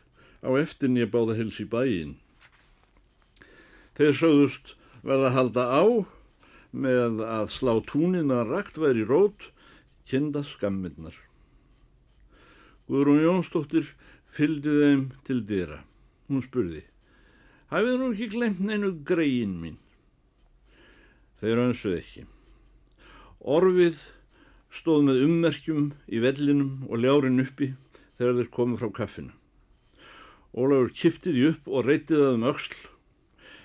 á 0.47 0.51
eftirn 0.61 0.99
ég 1.03 1.11
báða 1.11 1.39
hils 1.41 1.59
í 1.59 1.67
bæin. 1.71 2.17
Þeir 3.99 4.19
sögðust 4.21 4.77
verða 5.03 5.35
halda 5.35 5.71
á 5.75 5.85
með 6.75 7.23
að 7.23 7.50
slá 7.54 7.76
túnin 7.87 8.33
að 8.35 8.50
rakt 8.50 8.78
væri 8.81 9.04
rót 9.07 9.50
kynda 10.11 10.43
skamminnar. 10.45 11.14
Guðrún 12.90 13.23
Jónsdóttir 13.23 13.95
fylgdi 14.35 14.75
þeim 14.81 15.04
til 15.25 15.40
dyra. 15.47 15.81
Hún 16.28 16.43
spurði, 16.45 16.83
hafið 17.71 17.99
nú 18.00 18.11
ekki 18.12 18.31
glemt 18.33 18.61
neinu 18.64 18.90
greiðin 19.07 19.57
mín? 19.61 19.78
Þeir 21.40 21.62
önsuð 21.69 21.99
ekki. 21.99 22.25
Orfið 23.45 24.07
stóð 24.73 25.07
með 25.09 25.23
ummerkjum 25.28 25.88
í 26.09 26.21
vellinum 26.25 26.87
og 26.88 27.02
ljárin 27.04 27.43
uppi 27.45 27.75
þegar 28.19 28.38
þeir 28.40 28.50
komið 28.57 28.81
frá 28.83 28.93
kaffinu. 29.00 29.35
Ólafur 30.54 30.93
kiptiði 30.95 31.49
upp 31.52 31.69
og 31.69 31.88
reytið 31.88 32.23
það 32.23 32.37
um 32.38 32.49
öksl 32.50 32.76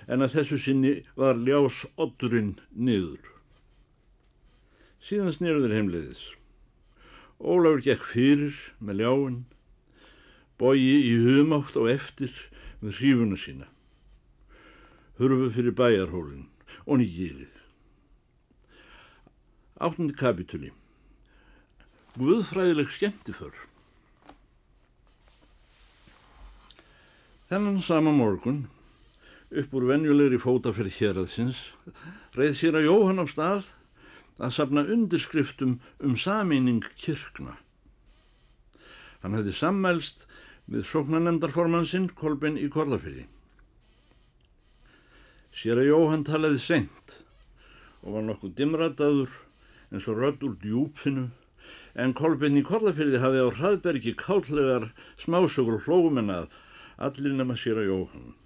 en 0.09 0.25
að 0.25 0.39
þessu 0.39 0.57
sinni 0.57 0.93
var 1.19 1.37
ljás 1.37 1.83
oddurinn 2.01 2.55
niður. 2.73 3.21
Síðan 5.05 5.35
snýruður 5.35 5.75
heimleiðis. 5.77 6.23
Ólafur 7.39 7.83
gekk 7.85 8.07
fyrir 8.11 8.57
með 8.83 9.03
ljáin, 9.03 9.37
bogi 10.59 10.97
í 11.07 11.13
humátt 11.23 11.77
á 11.79 11.85
eftir 11.93 12.33
með 12.81 12.99
hrífuna 12.99 13.37
sína. 13.39 13.69
Hurfu 15.21 15.51
fyrir 15.55 15.77
bæjarhólinn 15.77 16.49
og 16.83 16.99
nýgirið. 16.99 17.55
Áttundi 19.79 20.17
kapitúli. 20.19 20.73
Guðfræðileg 22.19 22.89
skemmti 22.91 23.31
för. 23.35 23.53
Þennan 27.49 27.79
sama 27.81 28.11
morgun, 28.13 28.65
upp 29.49 29.73
úr 29.73 29.87
venjulegri 29.89 30.37
fótaferð 30.41 30.93
hér 30.99 31.19
aðsins, 31.23 31.61
reið 32.37 32.55
sér 32.59 32.77
að 32.77 32.89
Jóhann 32.89 33.23
á 33.23 33.25
stað 33.29 33.71
að 34.39 34.53
sapna 34.55 34.85
undirskriftum 34.85 35.79
um 36.05 36.15
sameining 36.17 36.85
kirkna. 37.01 37.57
Hann 39.23 39.35
hefði 39.35 39.55
sammælst 39.57 40.27
við 40.69 40.85
sóknanemdarformansinn 40.87 42.07
Kolben 42.15 42.59
í 42.61 42.69
Korlafyrði. 42.71 43.25
Sér 45.49 45.81
að 45.81 45.89
Jóhann 45.89 46.23
talaði 46.27 46.61
sent 46.63 47.17
og 48.05 48.15
var 48.15 48.27
nokkuð 48.27 48.55
dimrataður 48.55 49.33
eins 49.89 50.07
og 50.07 50.21
rödd 50.21 50.45
úr 50.45 50.55
djúpinu 50.61 51.25
en 51.99 52.13
Kolben 52.15 52.59
í 52.59 52.63
Korlafyrði 52.63 53.19
hafi 53.23 53.41
á 53.43 53.49
hraðbergi 53.49 54.13
kállegar 54.19 54.91
smásögur 55.19 55.81
hlómen 55.87 56.29
að 56.31 56.53
allir 57.01 57.33
nema 57.33 57.57
sér 57.57 57.81
að 57.81 57.89
Jóhann. 57.89 58.38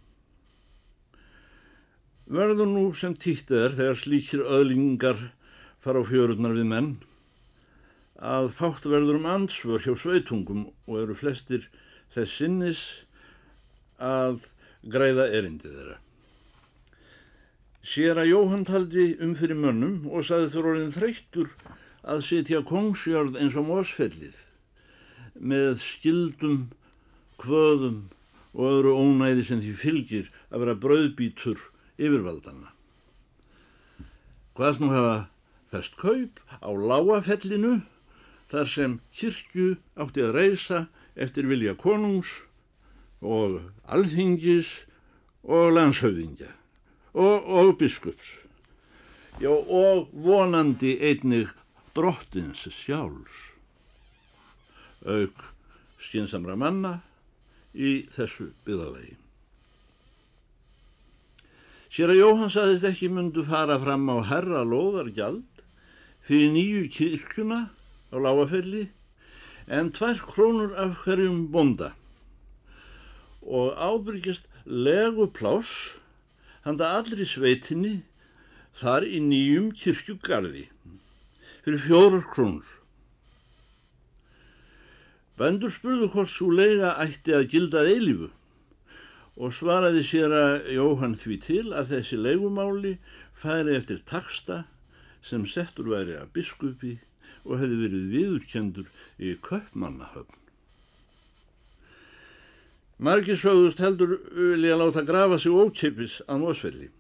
Verður 2.24 2.70
nú 2.72 2.84
sem 2.96 3.16
títt 3.20 3.52
er 3.52 3.74
þegar 3.76 3.98
slíkir 4.00 4.46
öðlingar 4.48 5.18
fara 5.84 6.00
á 6.00 6.08
fjörurnar 6.08 6.56
við 6.56 6.70
menn 6.70 6.94
að 8.24 8.54
fátt 8.56 8.86
verður 8.88 9.20
um 9.20 9.28
ansvör 9.28 9.84
hjá 9.84 9.92
sveitungum 10.00 10.70
og 10.88 11.02
eru 11.02 11.18
flestir 11.20 11.66
þess 12.14 12.38
sinnis 12.40 12.84
að 14.00 14.46
græða 14.88 15.28
erindið 15.36 15.76
þeirra. 15.76 15.98
Sér 17.84 18.22
að 18.24 18.30
Jóhann 18.32 18.64
taldi 18.64 19.10
um 19.20 19.36
fyrir 19.36 19.60
mönnum 19.60 20.08
og 20.08 20.24
saði 20.24 20.48
þurr 20.54 20.70
orðin 20.72 20.96
þreyttur 20.96 21.52
að 22.08 22.24
setja 22.24 22.64
kongsjörð 22.64 23.36
eins 23.36 23.60
og 23.60 23.68
mósfellið 23.68 24.40
með 25.36 25.84
skildum, 25.84 26.70
kvöðum 27.42 28.06
og 28.54 28.66
öðru 28.70 28.96
ónæði 28.96 29.44
sem 29.50 29.60
því 29.60 29.76
fylgir 29.84 30.32
að 30.48 30.64
vera 30.64 30.80
brauðbítur 30.80 31.60
yfirvaldana. 31.98 32.72
Hvað 34.54 34.82
nú 34.82 34.92
hafa 34.94 35.16
fest 35.74 35.98
kaup 35.98 36.42
á 36.62 36.70
lágafellinu 36.70 37.82
þar 38.52 38.70
sem 38.70 39.00
kirkju 39.18 39.78
átti 39.98 40.26
að 40.26 40.36
reysa 40.38 40.86
eftir 41.18 41.50
vilja 41.50 41.74
konungs 41.78 42.30
og 43.24 43.62
alþingis 43.90 44.70
og 45.44 45.74
landshauðingja 45.74 46.52
og, 47.14 47.50
og 47.50 47.78
biskups. 47.82 48.38
Já, 49.42 49.50
og 49.50 50.12
vonandi 50.14 50.94
einnig 51.02 51.50
drottins 51.98 52.68
sjálfs, 52.70 53.34
auk 55.10 55.42
skynsamra 56.02 56.56
manna 56.58 57.00
í 57.74 58.04
þessu 58.14 58.52
byggðalegi. 58.66 59.23
Sér 61.94 62.10
að 62.10 62.24
Jóhann 62.24 62.50
saðist 62.50 62.88
ekki 62.90 63.06
myndu 63.14 63.44
fara 63.46 63.76
fram 63.78 64.08
á 64.10 64.18
herra 64.26 64.64
loðargjald 64.66 65.60
fyrir 66.26 66.50
nýju 66.56 66.88
kirkuna 66.96 67.60
á 68.10 68.16
lágafelli 68.18 68.88
en 69.78 69.92
tvær 69.94 70.24
krónur 70.32 70.74
af 70.74 71.04
hverjum 71.04 71.44
bonda 71.54 71.92
og 73.46 73.78
ábyrgjast 73.78 74.50
legu 74.66 75.30
pláss 75.38 75.70
handa 76.66 76.90
allri 76.98 77.30
sveitinni 77.30 78.00
þar 78.82 79.06
í 79.06 79.22
nýjum 79.22 79.70
kirkjugarði 79.78 80.66
fyrir 81.62 81.82
fjórar 81.86 82.26
krónur. 82.34 82.66
Bendur 85.38 85.70
spurðu 85.70 86.10
hvort 86.10 86.34
svo 86.34 86.50
lega 86.58 86.98
ætti 87.06 87.38
að 87.38 87.52
gildað 87.54 87.94
eilifu 87.94 88.34
og 89.36 89.54
svaraði 89.56 90.04
sér 90.06 90.34
að 90.38 90.70
Jóhann 90.76 91.18
því 91.18 91.38
til 91.42 91.66
að 91.74 91.96
þessi 91.96 92.20
legumáli 92.22 92.94
færi 93.34 93.78
eftir 93.80 94.04
taksta 94.06 94.64
sem 95.26 95.46
settur 95.50 95.90
væri 95.90 96.20
að 96.20 96.32
biskupi 96.36 96.94
og 97.44 97.60
hefði 97.60 97.80
verið 97.82 98.10
viðurkendur 98.14 98.90
í 99.18 99.34
köpmannahöfn. 99.44 100.40
Margir 103.04 103.40
sögðust 103.40 103.82
heldur 103.84 104.20
vilja 104.32 104.78
láta 104.80 105.02
grafa 105.04 105.40
sig 105.42 105.52
ókipis 105.52 106.20
að 106.28 106.44
mósfelli. 106.44 106.92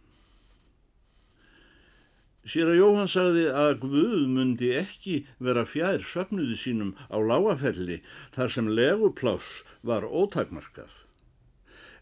Sér 2.43 2.73
að 2.73 2.79
Jóhann 2.81 3.07
sagði 3.07 3.45
að 3.55 3.77
Guð 3.85 4.25
myndi 4.33 4.73
ekki 4.75 5.21
vera 5.39 5.63
fjær 5.69 6.03
söfnuði 6.03 6.57
sínum 6.59 6.91
á 7.07 7.15
lágafelli 7.23 8.01
þar 8.35 8.51
sem 8.51 8.67
legupláss 8.67 9.61
var 9.85 10.03
ótakmarkað 10.03 11.02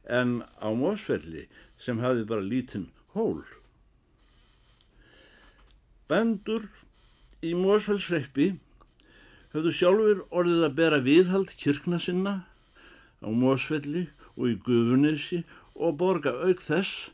en 0.06 0.42
á 0.58 0.70
mósfelli 0.74 1.48
sem 1.78 2.00
hafi 2.00 2.26
bara 2.28 2.42
lítinn 2.46 2.90
hól. 3.14 3.44
Bendur 6.10 6.68
í 7.42 7.54
mósfellsreppi 7.58 8.52
höfðu 9.54 9.74
sjálfur 9.76 10.24
orðið 10.30 10.66
að 10.68 10.78
bera 10.80 11.00
viðhald 11.06 11.54
kirkna 11.60 12.00
sinna 12.02 12.36
á 13.22 13.30
mósfelli 13.30 14.08
og 14.36 14.52
í 14.52 14.56
gufunesi 14.66 15.42
og 15.76 15.98
borga 16.02 16.34
auk 16.46 16.62
þess 16.64 17.12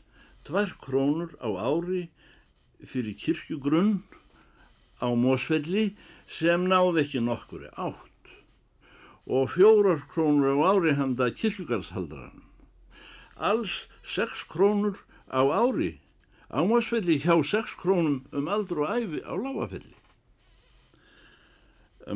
tvær 0.48 0.74
krónur 0.82 1.34
á 1.42 1.48
ári 1.56 2.08
fyrir 2.84 3.16
kirkjugrunn 3.18 4.00
á 5.02 5.08
mósfelli 5.14 5.92
sem 6.38 6.66
náði 6.70 7.04
ekki 7.04 7.22
nokkuri 7.24 7.70
átt 7.76 8.34
og 9.28 9.50
fjórar 9.52 10.04
krónur 10.12 10.56
á 10.56 10.72
ári 10.72 10.94
handa 10.96 11.28
kirkjugarðshaldaran. 11.34 12.47
Alls 13.38 13.86
sex 14.02 14.42
krónur 14.50 14.98
á 15.30 15.46
ári 15.46 16.00
á 16.50 16.64
mósfelli 16.64 17.20
hjá 17.22 17.36
sex 17.44 17.76
krónum 17.78 18.24
um 18.32 18.48
aldur 18.48 18.84
og 18.84 18.90
æfi 18.96 19.20
á 19.22 19.32
lágafelli. 19.36 19.94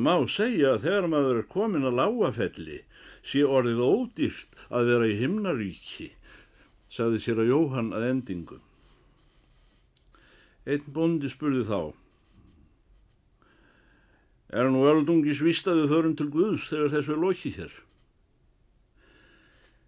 má 0.00 0.24
segja 0.24 0.72
að 0.74 0.84
þegar 0.86 1.06
maður 1.12 1.38
er 1.42 1.48
komin 1.52 1.84
að 1.84 1.98
lágafelli 2.00 2.78
sé 3.22 3.44
orðið 3.44 3.80
ódýrt 3.84 4.56
að 4.72 4.88
vera 4.88 5.08
í 5.08 5.18
himnaríki, 5.20 6.08
sagði 6.88 7.20
sér 7.20 7.42
að 7.44 7.52
Jóhann 7.52 7.92
að 7.92 8.08
endingu. 8.08 8.58
Einn 10.64 10.88
bondi 10.94 11.28
spurði 11.28 11.66
þá, 11.68 11.92
er 14.52 14.72
nú 14.72 14.84
öldungi 14.88 15.36
svistaðu 15.36 15.88
förum 15.92 16.16
til 16.16 16.30
Guðs 16.32 16.68
þegar 16.70 16.92
þessu 16.96 17.14
er 17.14 17.22
lokið 17.26 17.58
hér? 17.60 17.72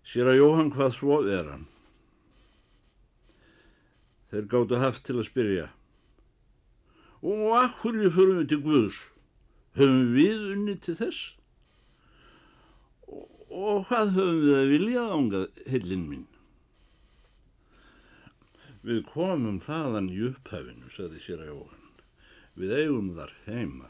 Sér 0.05 0.29
að 0.29 0.41
Jóhann 0.41 0.73
hvað 0.75 0.93
svo 0.99 1.23
er 1.25 1.49
hann. 1.49 1.65
Þeir 4.29 4.51
gáttu 4.53 4.81
haft 4.83 5.05
til 5.07 5.17
að 5.17 5.29
spyrja. 5.31 5.71
Og 7.25 7.55
að 7.57 7.79
hverju 7.81 8.11
förum 8.13 8.41
við 8.43 8.51
til 8.53 8.61
Guðs? 8.67 9.01
Höfum 9.79 10.13
við 10.13 10.45
unni 10.53 10.75
til 10.85 10.97
þess? 10.99 11.23
Og, 13.09 13.85
hvað 13.89 14.13
höfum 14.19 14.41
við 14.43 14.57
að 14.59 14.71
vilja 14.75 15.07
ánga 15.15 15.43
heilin 15.71 16.07
minn? 16.11 16.29
Við 18.85 19.01
komum 19.09 19.61
þaðan 19.65 20.11
í 20.13 20.21
upphafinu, 20.29 20.91
saði 20.93 21.23
sér 21.25 21.47
að 21.47 21.53
Jóhann. 21.55 21.85
Við 22.61 22.75
eigum 22.83 23.13
þar 23.17 23.33
heima. 23.47 23.89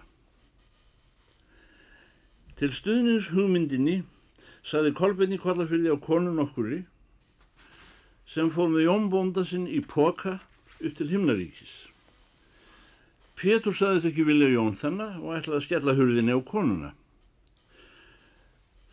Til 2.55 2.71
stuðnins 2.71 3.33
hugmyndinni 3.35 4.05
saði 4.65 4.95
Kolbenni 4.97 5.39
Kollafylli 5.41 5.93
á 5.93 5.99
konun 6.01 6.41
okkuri 6.43 6.83
sem 8.27 8.49
fór 8.51 8.71
með 8.73 8.87
Jónbónda 8.89 9.45
sinn 9.45 9.67
í 9.69 9.83
poka 9.85 10.39
upp 10.81 10.95
til 10.97 11.11
himnaríkis. 11.11 11.75
Pétur 13.37 13.77
saðist 13.77 14.09
ekki 14.09 14.25
vilja 14.25 14.49
Jón 14.53 14.77
þennan 14.79 15.21
og 15.21 15.37
ætlaði 15.37 15.59
að 15.59 15.67
skella 15.67 15.97
hurðinni 15.99 16.37
á 16.37 16.41
konuna. 16.47 16.93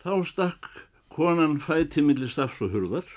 Þá 0.02 0.12
stakk 0.28 0.68
konan 1.12 1.60
fæti 1.62 2.02
millir 2.04 2.30
stafs 2.32 2.60
og 2.64 2.72
hurðar 2.74 3.08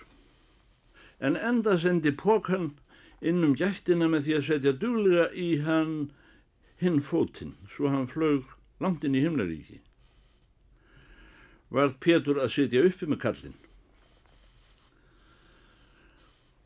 en 1.20 1.36
enda 1.36 1.78
sendi 1.80 2.12
pokan 2.12 2.74
inn 3.26 3.44
um 3.44 3.56
gættina 3.58 4.08
með 4.12 4.28
því 4.28 4.38
að 4.38 4.48
setja 4.50 4.76
duglega 4.80 5.28
í 5.34 5.50
hann 5.66 5.96
hinn 6.82 7.02
fótinn 7.02 7.56
svo 7.72 7.90
hann 7.92 8.08
flög 8.08 8.52
langt 8.84 9.04
inn 9.08 9.16
í 9.16 9.24
himnaríki. 9.24 9.80
Varð 11.74 11.96
Pétur 12.04 12.42
að 12.44 12.52
setja 12.54 12.84
uppi 12.86 13.08
með 13.10 13.22
kallin. 13.24 13.56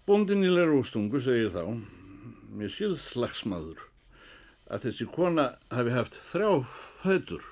Bóndin 0.10 0.42
í 0.42 0.50
Lerústungu 0.50 1.22
segir 1.22 1.52
þá, 1.54 1.64
mér 2.58 2.72
síð 2.74 2.96
slagsmaður, 2.98 3.84
að 4.66 4.88
þessi 4.88 5.06
kona 5.14 5.52
hafi 5.70 5.94
haft 5.94 6.18
þrjá 6.32 6.50
fætur. 7.04 7.46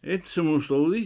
Einn 0.00 0.24
sem 0.28 0.48
hún 0.48 0.64
stóði, 0.64 1.02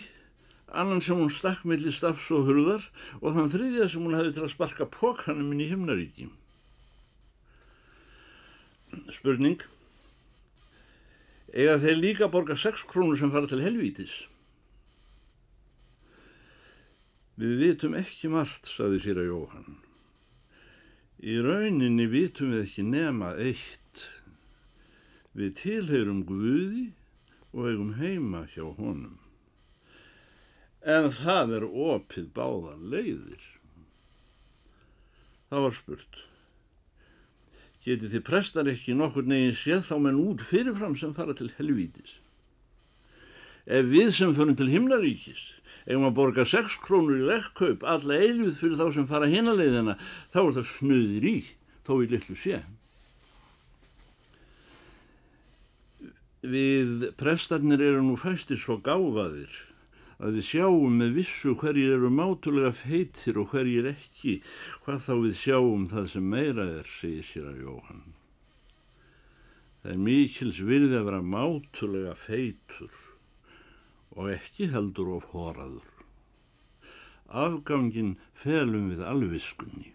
annan 0.70 1.02
sem 1.02 1.18
hún 1.18 1.32
stakk 1.34 1.66
millir 1.66 1.94
stafs 1.94 2.30
og 2.30 2.46
hurðar 2.46 2.86
og 3.18 3.34
þann 3.34 3.52
þriðja 3.52 3.90
sem 3.90 4.06
hún 4.06 4.16
hafi 4.16 4.32
til 4.36 4.46
að 4.46 4.54
sparka 4.54 4.86
pókanum 4.86 5.52
inn 5.54 5.66
í 5.66 5.68
himnaríki. 5.72 6.30
Spurning. 9.18 9.60
Ega 11.52 11.78
þeir 11.82 12.02
líka 12.06 12.30
borga 12.32 12.54
6 12.54 12.86
krónur 12.86 13.18
sem 13.18 13.34
fara 13.34 13.50
til 13.50 13.62
helvítis? 13.66 14.20
Við 17.38 17.60
vitum 17.62 17.94
ekki 17.94 18.28
margt, 18.32 18.66
saði 18.66 18.98
sér 19.04 19.20
að 19.22 19.28
Jóhann. 19.28 19.76
Í 21.22 21.36
rauninni 21.42 22.08
vitum 22.10 22.50
við 22.50 22.64
ekki 22.64 22.82
nema 22.86 23.28
eitt. 23.38 24.02
Við 25.38 25.52
tilheyrum 25.60 26.24
Guði 26.26 26.88
og 27.54 27.68
eigum 27.70 27.92
heima 28.00 28.42
hjá 28.50 28.64
honum. 28.66 29.20
En 30.82 31.12
það 31.14 31.54
er 31.60 31.66
opið 31.68 32.26
báða 32.34 32.74
leiðir. 32.78 33.44
Það 35.48 35.64
var 35.66 35.76
spurt. 35.78 36.18
Getið 37.86 38.16
þið 38.16 38.24
prestar 38.26 38.72
ekki 38.72 38.96
nokkur 38.98 39.30
neginn 39.30 39.54
séð 39.54 39.86
þá 39.86 39.94
menn 40.08 40.18
út 40.18 40.42
fyrirfram 40.42 40.98
sem 40.98 41.14
fara 41.14 41.38
til 41.38 41.52
helvítis? 41.54 42.18
Ef 43.68 43.86
við 43.86 44.10
sem 44.16 44.34
förum 44.34 44.58
til 44.58 44.70
himnaríkis 44.72 45.46
ef 45.88 45.96
maður 45.96 46.16
borga 46.18 46.44
6 46.48 46.74
krónur 46.84 47.16
í 47.16 47.28
legghaup 47.28 47.84
alla 47.88 48.18
eilvið 48.20 48.58
fyrir 48.60 48.80
þá 48.80 48.88
sem 48.96 49.06
fara 49.08 49.30
hinaleiðina 49.32 49.94
þá 50.34 50.40
er 50.42 50.50
það 50.58 50.66
snuðir 50.74 51.28
í 51.30 51.38
þó 51.88 51.94
í 52.04 52.10
litlu 52.12 52.36
sé. 52.36 52.60
Við 56.44 57.08
prestarnir 57.18 57.80
eru 57.82 58.04
nú 58.04 58.18
fæstir 58.20 58.60
svo 58.60 58.76
gáfaðir 58.84 59.56
að 60.18 60.38
við 60.38 60.46
sjáum 60.50 61.00
með 61.00 61.16
vissu 61.22 61.54
hverjir 61.58 61.96
eru 61.96 62.12
mátulega 62.12 62.74
feitir 62.74 63.40
og 63.40 63.52
hverjir 63.54 63.88
ekki. 63.94 64.38
Hvað 64.84 65.02
þá 65.06 65.12
við 65.24 65.34
sjáum 65.40 65.88
það 65.90 66.08
sem 66.12 66.30
meira 66.36 66.68
er 66.78 66.94
segir 66.98 67.26
sér 67.26 67.50
að 67.52 67.60
Jóhann. 67.64 68.06
Það 69.82 69.92
er 69.94 70.00
mikils 70.04 70.62
virði 70.68 70.98
að 70.98 71.06
vera 71.08 71.24
mátulega 71.24 72.16
feitur 72.18 73.07
og 74.18 74.32
ekki 74.34 74.68
heldur 74.72 75.12
of 75.14 75.28
horaður. 75.30 75.86
Afgangin 77.28 78.16
felum 78.34 78.88
við 78.90 79.04
alviskunni. 79.06 79.92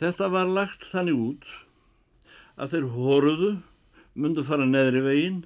Þetta 0.00 0.28
var 0.32 0.48
lagt 0.48 0.86
þannig 0.88 1.20
út 1.20 1.46
að 2.56 2.72
þeir 2.72 2.88
horuðu 2.96 3.50
myndu 4.16 4.44
fara 4.44 4.66
neðri 4.68 5.02
veginn 5.04 5.42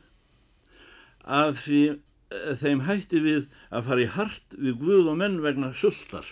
af 1.27 1.65
því 1.65 1.83
eh, 1.91 2.55
þeim 2.59 2.85
hætti 2.87 3.23
við 3.23 3.47
að 3.71 3.87
fara 3.91 4.05
í 4.05 4.11
hart 4.17 4.59
við 4.59 4.79
guð 4.83 5.11
og 5.13 5.19
menn 5.23 5.39
vegna 5.45 5.73
sultar 5.75 6.27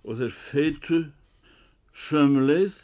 og 0.00 0.20
þeir 0.20 0.36
feitu 0.36 1.00
sömuleið 2.08 2.78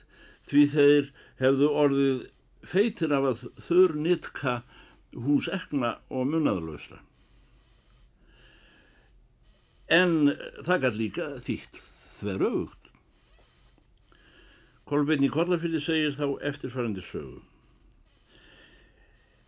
því 0.51 0.64
þeir 0.73 1.12
hefðu 1.40 1.71
orðið 1.85 2.25
feitir 2.66 3.14
af 3.16 3.29
að 3.31 3.45
þurr 3.69 3.97
nitka 4.07 4.57
hús 5.24 5.48
ekna 5.52 5.96
og 6.12 6.29
munnaðalösra. 6.31 7.00
En 9.92 10.33
það 10.66 10.83
gæti 10.83 11.00
líka 11.00 11.26
þýtt 11.42 11.81
þveraugt. 12.18 12.90
Kolbeinni 14.87 15.31
Kollafili 15.33 15.81
segir 15.83 16.14
þá 16.14 16.26
eftirfærandi 16.50 17.02
sögu. 17.02 17.40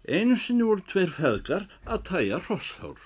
Einu 0.08 0.38
sinni 0.40 0.64
voru 0.64 0.82
tveir 0.88 1.12
feðgar 1.14 1.66
að 1.84 2.04
tæja 2.08 2.38
rosshár. 2.46 3.00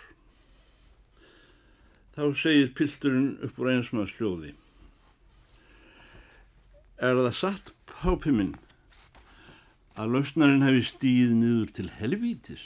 Þá 2.15 2.25
segir 2.37 2.75
pilturinn 2.77 3.39
upp 3.43 3.59
úr 3.59 3.73
einsmaða 3.73 4.13
sljóði. 4.13 4.53
Er 7.03 7.19
það 7.19 7.35
satt 7.35 7.73
pápi 7.91 8.33
minn 8.37 8.55
að 9.99 10.15
lausnarinn 10.15 10.65
hefði 10.65 10.85
stíð 10.89 11.35
niður 11.37 11.73
til 11.77 11.89
helvítis. 11.99 12.63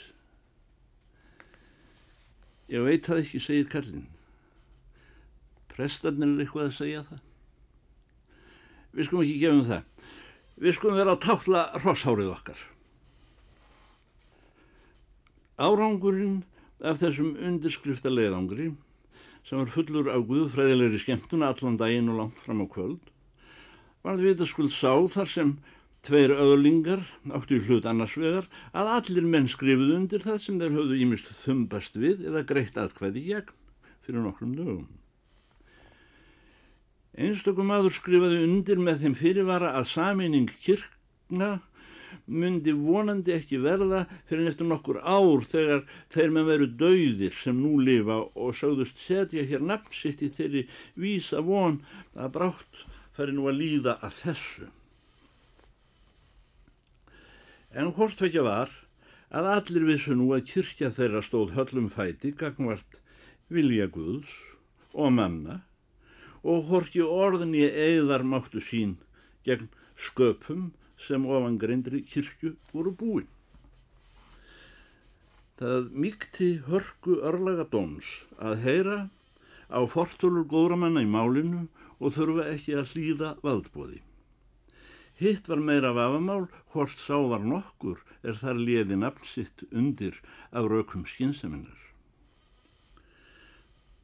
Ég 2.71 2.83
veit 2.83 3.07
það 3.07 3.21
ekki, 3.23 3.41
segir 3.43 3.67
Karlinn. 3.71 4.07
Prestarnir 5.71 6.33
er 6.33 6.43
eitthvað 6.43 6.69
að 6.69 6.77
segja 6.77 7.03
það. 7.07 7.21
Við 8.97 9.07
skulum 9.07 9.23
ekki 9.25 9.37
gefa 9.43 9.57
um 9.57 9.67
það. 9.67 10.09
Við 10.57 10.75
skulum 10.77 10.99
vera 10.99 11.13
að 11.13 11.23
tákla 11.27 11.63
rosshárið 11.83 12.33
okkar. 12.33 12.63
Árangurinn 15.57 16.41
af 16.85 16.99
þessum 17.01 17.35
undirskrifta 17.41 18.11
leiðangri 18.13 18.71
sem 19.47 19.59
var 19.59 19.71
fullur 19.71 20.09
á 20.11 20.17
guðfræðilegri 20.19 20.99
skemmtuna 21.01 21.53
allan 21.53 21.79
daginn 21.79 22.11
og 22.11 22.19
langt 22.19 22.41
fram 22.43 22.61
á 22.61 22.67
kvöld 22.67 23.13
var 24.03 24.17
það 24.17 24.27
vitaskuld 24.27 24.73
sá 24.73 24.91
þar 25.13 25.31
sem 25.31 25.53
Tveir 26.07 26.31
öðlingar 26.31 27.01
áttu 27.35 27.57
í 27.57 27.63
hlut 27.67 27.87
annars 27.89 28.13
vegar 28.15 28.45
að 28.71 28.91
allir 28.93 29.25
menn 29.27 29.49
skrifuð 29.51 29.89
undir 29.97 30.23
það 30.23 30.37
sem 30.39 30.59
þeir 30.61 30.77
höfðu 30.77 30.99
ímist 31.03 31.31
þumbast 31.41 31.97
við 31.99 32.21
eða 32.29 32.45
greitt 32.47 32.79
aðkvæði 32.79 33.23
gegn 33.25 33.57
fyrir 34.05 34.23
nokkrum 34.23 34.53
dögum. 34.55 34.85
Einstökum 37.17 37.73
aður 37.75 37.97
skrifaði 37.97 38.39
undir 38.45 38.79
með 38.79 39.03
þeim 39.03 39.17
fyrirvara 39.19 39.73
að 39.75 39.89
saminning 39.91 40.47
kirkna 40.63 41.57
myndi 42.27 42.71
vonandi 42.77 43.35
ekki 43.35 43.59
verða 43.63 44.05
fyrir 44.29 44.51
eftir 44.53 44.67
nokkur 44.69 45.01
ár 45.03 45.43
þegar 45.51 45.83
þeir 46.13 46.33
með 46.37 46.49
veru 46.53 46.71
dauðir 46.85 47.35
sem 47.35 47.59
nú 47.59 47.75
lifa 47.83 48.21
og 48.31 48.55
sögðust 48.55 49.03
setja 49.03 49.43
hér 49.49 49.63
nafn 49.73 49.91
sitt 49.95 50.23
í 50.23 50.31
þeirri 50.39 50.67
vísa 50.95 51.43
von 51.43 51.81
að 52.15 52.33
brátt 52.39 52.83
færi 53.17 53.35
nú 53.35 53.51
að 53.51 53.59
líða 53.63 53.99
að 53.99 54.21
þessu. 54.23 54.71
En 57.75 57.91
hvort 57.91 58.21
vekja 58.23 58.43
var 58.47 58.69
að 59.35 59.49
allir 59.53 59.87
vissu 59.89 60.15
nú 60.15 60.29
að 60.35 60.45
kyrkja 60.51 60.91
þeirra 60.95 61.21
stóð 61.25 61.55
höllum 61.57 61.89
fæti 61.91 62.31
gagvart 62.31 63.01
vilja 63.51 63.87
Guðs 63.91 64.31
og 64.93 65.11
manna 65.17 65.57
og 66.47 66.69
horki 66.69 67.03
orðinni 67.03 67.65
eðar 67.67 68.23
máttu 68.23 68.63
sín 68.63 68.95
gegn 69.43 69.67
sköpum 70.07 70.69
sem 71.07 71.25
ofan 71.27 71.59
greindri 71.59 72.01
kyrkju 72.07 72.53
voru 72.71 72.93
búin. 73.01 73.27
Það 75.59 75.91
mýkti 75.91 76.49
hörku 76.69 77.19
örlaga 77.27 77.65
dóms 77.67 78.13
að 78.37 78.63
heyra 78.63 78.97
á 79.67 79.79
fortölur 79.91 80.47
góðramanna 80.47 81.03
í 81.03 81.09
málinu 81.09 81.65
og 81.99 82.13
þurfa 82.15 82.47
ekki 82.53 82.77
að 82.77 82.91
hlýða 82.93 83.31
valdbóði. 83.43 83.99
Hitt 85.17 85.49
var 85.49 85.57
meira 85.57 85.93
vafamál, 85.97 86.45
hvort 86.73 86.99
sá 87.01 87.17
var 87.17 87.41
nokkur 87.41 88.03
er 88.21 88.37
þar 88.37 88.59
liði 88.61 88.99
nafnsitt 89.01 89.65
undir 89.71 90.19
af 90.51 90.69
raukum 90.69 91.07
skynseminar. 91.09 91.79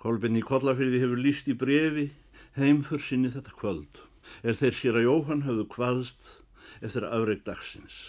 Kolbin 0.01 0.39
í 0.39 0.41
Kollafyrði 0.43 1.03
hefur 1.03 1.21
líst 1.21 1.47
í 1.47 1.55
brefi 1.55 2.09
heimfur 2.57 3.01
sinni 3.01 3.31
þetta 3.33 3.53
kvöld, 3.57 4.01
er 4.43 4.57
þeir 4.57 4.75
sér 4.77 4.99
að 4.99 5.07
Jóhann 5.07 5.45
hafðu 5.45 5.67
hvaðst 5.75 6.33
eftir 6.81 7.05
afreg 7.07 7.43
dagsins. 7.45 7.99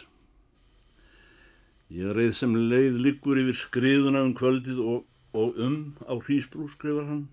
Ég 1.93 2.14
reið 2.17 2.33
sem 2.38 2.55
leið 2.57 2.97
liggur 3.05 3.38
yfir 3.38 3.59
skriðuna 3.61 4.25
um 4.25 4.33
kvöldið 4.37 4.81
og, 4.81 5.05
og 5.37 5.61
um 5.61 5.77
á 6.09 6.17
hrísbrú, 6.17 6.67
skrifar 6.73 7.07
hann. 7.11 7.27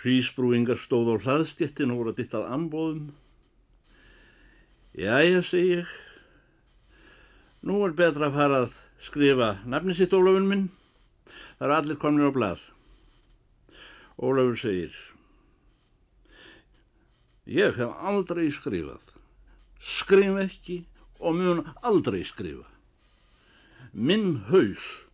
Hrísbrúingar 0.00 0.80
stóð 0.80 1.12
á 1.14 1.16
hlaðstjettin 1.26 1.92
og 1.92 2.00
voru 2.00 2.14
að 2.14 2.22
dittað 2.22 2.48
ambóðum. 2.54 3.10
Jæja, 4.92 5.40
segi 5.40 5.78
ég. 5.78 5.90
Nú 7.64 7.78
er 7.86 7.94
betra 7.96 8.26
að 8.28 8.34
fara 8.36 8.56
að 8.60 8.72
skrifa 9.00 9.46
nafni 9.64 9.94
sitt 9.96 10.12
Ólafun 10.12 10.44
minn. 10.50 10.64
Það 11.56 11.64
eru 11.64 11.76
allir 11.78 11.96
komin 12.02 12.28
á 12.28 12.30
blað. 12.34 12.64
Ólafur 14.20 14.58
segir. 14.60 14.92
Ég 17.48 17.78
hef 17.80 17.94
aldrei 18.04 18.50
skrifað. 18.52 19.06
Skrif 19.80 20.36
ekki 20.42 20.76
og 21.24 21.38
mun 21.38 21.62
aldrei 21.80 22.20
skrifa. 22.28 22.68
Minn 23.96 24.42
haus 24.50 25.06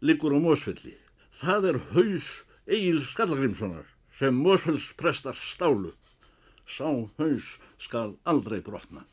liggur 0.00 0.32
á 0.32 0.40
Mósfelli. 0.40 0.94
Það 1.42 1.68
er 1.74 1.80
haus 1.90 2.30
Egil 2.64 3.02
Skallagrimssonar 3.04 3.84
sem 4.16 4.32
Mósfells 4.32 4.88
prestar 4.96 5.36
stálu. 5.36 5.92
Sá 6.64 6.88
haus 6.88 7.52
skal 7.76 8.16
aldrei 8.24 8.62
brotna. 8.64 9.04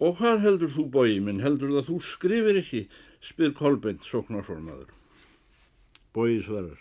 Og 0.00 0.16
hvað 0.16 0.44
heldur 0.46 0.70
þú 0.72 0.86
bói 0.94 1.18
minn? 1.20 1.42
Heldur 1.44 1.74
það 1.76 1.90
þú 1.90 1.96
skrifir 2.08 2.60
ekki? 2.62 2.86
spyr 3.20 3.52
Kolbent 3.52 4.06
sóknarformaður. 4.08 4.94
Bói 6.16 6.40
svarar. 6.44 6.78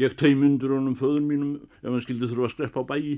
Ég 0.00 0.16
teimundur 0.16 0.74
honum 0.76 0.96
föður 0.96 1.24
mínum 1.24 1.52
ef 1.82 1.88
hann 1.88 2.02
skildi 2.04 2.28
þurfa 2.28 2.48
að 2.48 2.54
skreppa 2.54 2.84
á 2.84 2.88
bæi. 2.88 3.12